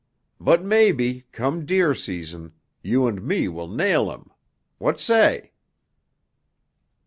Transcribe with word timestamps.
But 0.39 0.63
maybe, 0.65 1.25
come 1.31 1.63
deer 1.63 1.93
season, 1.93 2.53
you 2.81 3.05
and 3.05 3.21
me 3.21 3.47
will 3.47 3.67
nail 3.67 4.11
him. 4.11 4.31
What 4.79 4.99
say?" 4.99 5.51